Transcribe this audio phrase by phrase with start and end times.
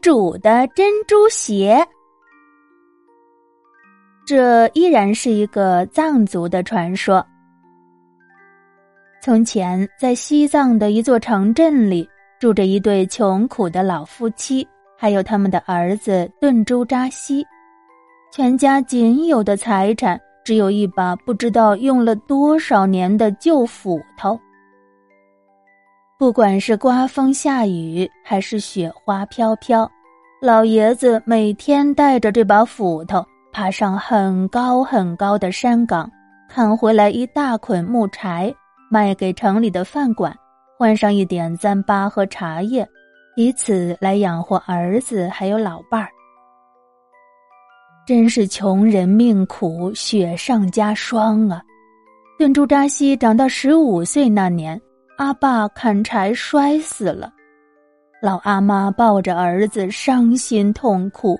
[0.00, 1.86] 主的珍珠鞋。
[4.26, 7.24] 这依然是一个藏族的传说。
[9.22, 14.66] 从前，在西藏的一座城镇里，住着一对穷苦的老夫妻，
[14.96, 17.44] 还有他们的儿子顿珠扎西。
[18.32, 24.40] 全家仅有的财产只有一把不知道用了多少年的旧斧头。
[26.20, 29.90] 不管是刮风下雨，还是雪花飘飘，
[30.38, 36.12] 老爷子每天带着这把斧头，爬上很高很高的山岗，
[36.46, 38.54] 砍回来一大捆木柴。
[38.90, 40.36] 卖给城里的饭馆，
[40.78, 42.86] 换上一点糌粑和茶叶，
[43.34, 46.10] 以此来养活儿子还有老伴儿。
[48.06, 51.62] 真是穷人命苦，雪上加霜啊！
[52.38, 54.78] 顿珠扎西长到十五岁那年，
[55.20, 57.30] 阿爸砍柴摔死了，
[58.22, 61.38] 老阿妈抱着儿子伤心痛哭：“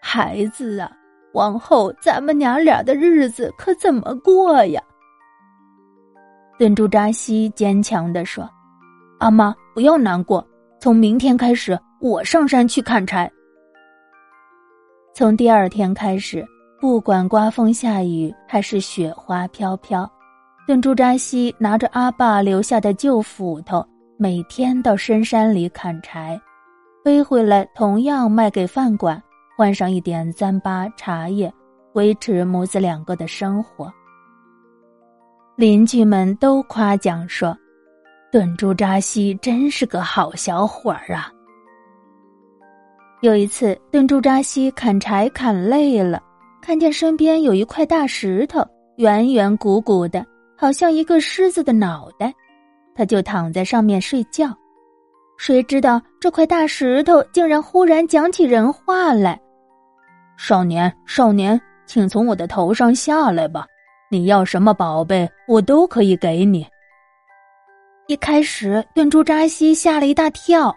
[0.00, 0.90] 孩子啊，
[1.34, 4.82] 往后咱们娘俩的日子可怎么过呀？”
[6.58, 8.48] 顿珠扎西坚强地说
[9.20, 10.42] ：“阿妈，不要难过。
[10.80, 13.30] 从明天开始，我上山去砍柴。
[15.14, 16.42] 从第二天开始，
[16.80, 20.10] 不管刮风下雨还是雪花飘飘，
[20.66, 23.86] 顿珠扎西拿着阿爸留下的旧斧头，
[24.16, 26.40] 每天到深山里砍柴，
[27.04, 29.22] 背回来同样卖给饭馆，
[29.56, 31.52] 换上一点糌粑茶叶，
[31.92, 33.92] 维持母子两个的生活。”
[35.54, 37.56] 邻居们都夸奖说
[38.32, 41.30] ：“顿珠扎西真是个好小伙儿啊！”
[43.22, 46.20] 有一次，顿珠扎西砍柴砍累了，
[46.60, 50.26] 看见身边有一块大石头，圆圆鼓鼓的，
[50.56, 52.32] 好像一个狮子的脑袋，
[52.94, 54.56] 他就躺在上面睡觉。
[55.36, 59.38] 谁知道这块大石头竟然忽然讲起人话来
[60.38, 63.66] ：“少年，少年，请从我的头上下来吧。”
[64.08, 66.64] 你要什么宝贝，我都可以给你。
[68.06, 70.74] 一开始，顿珠扎西吓了一大跳，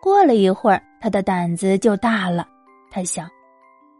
[0.00, 2.46] 过了一会儿，他的胆子就大了。
[2.90, 3.26] 他想：“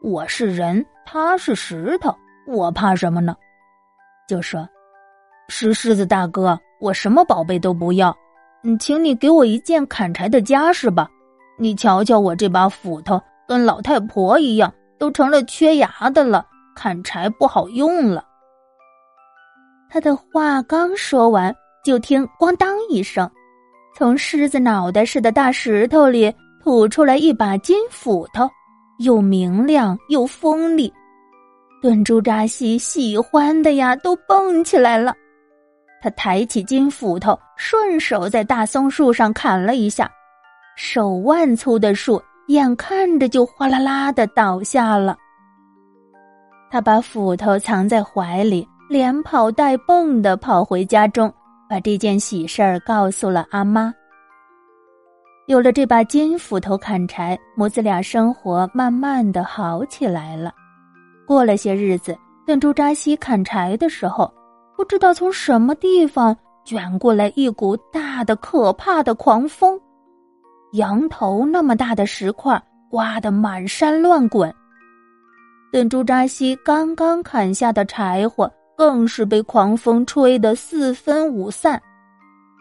[0.04, 2.14] 我是人，他是石头，
[2.46, 3.34] 我怕什么呢？”
[4.28, 4.68] 就说
[5.50, 8.16] ：“石狮子大哥，我什么宝贝都不要，
[8.62, 11.08] 嗯，请你给我一件砍柴的家事吧。
[11.58, 16.46] 你瞧瞧我这把斧头，跟老太婆一样，都成了缺牙的了，
[16.76, 18.24] 砍柴不好用了。”
[19.90, 21.52] 他的话刚说完，
[21.84, 23.28] 就听“咣当”一声，
[23.96, 28.48] 从狮子脑袋似的大石头里吐出来一把金斧头，
[29.00, 30.92] 又明亮又锋利。
[31.82, 35.12] 顿珠扎西喜欢的呀，都蹦起来了。
[36.00, 40.10] 他抬起金斧头，顺手在大松树上砍了一下，
[40.76, 45.16] 手腕粗的树眼看着就哗啦啦的倒下了。
[46.70, 48.66] 他把斧头藏在怀里。
[48.90, 51.32] 连跑带蹦的跑回家中，
[51.68, 53.94] 把这件喜事儿告诉了阿妈。
[55.46, 60.52] 有了这把金斧头砍柴，母子俩生活慢慢的好起来了。
[61.24, 64.28] 过了些日子，顿珠扎西砍柴的时候，
[64.80, 69.78] 不知道从什么地方卷过来一股大的可怕的狂风，
[70.72, 72.58] 羊头那么大的石块
[72.88, 74.50] 刮得满山乱滚。
[75.70, 78.50] 等朱扎西刚刚砍下的柴火。
[78.74, 81.78] 更是被狂风吹得四分五散，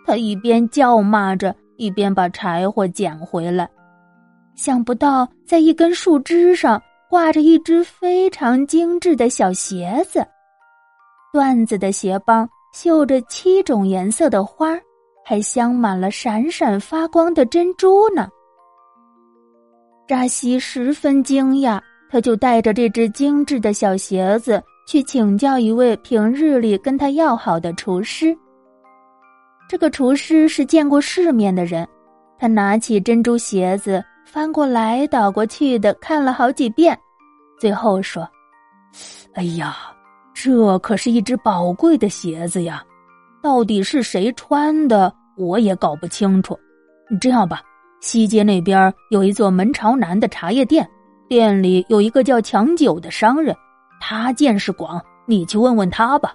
[0.06, 3.66] 他一边叫骂着，一边把柴火捡回来。
[4.54, 10.28] 想不到，在一根树枝上挂着一只非常精致的小鞋子，
[11.34, 14.78] 缎子的鞋帮绣着七种颜色的花，
[15.24, 18.28] 还镶满了闪闪发光的珍珠呢。
[20.08, 21.80] 扎西十分惊讶，
[22.10, 24.62] 他就带着这只精致的小鞋子。
[24.88, 28.36] 去请教一位平日里跟他要好的厨师。
[29.70, 31.88] 这个厨师是见过世面的人，
[32.40, 37.00] 他拿起珍珠鞋子，翻过来倒过去的看了好几遍，
[37.60, 38.28] 最后说
[39.36, 39.78] ：“哎呀，
[40.42, 42.82] 这可是一只宝贵的鞋子呀！
[43.44, 46.58] 到底是谁穿的，我也搞不清楚。
[47.20, 47.62] 这样吧，
[48.00, 50.90] 西街那边有一座门朝南的茶叶店，
[51.28, 53.54] 店里有一个叫强九的商人。”
[54.00, 56.34] 他见识广，你去问问他吧。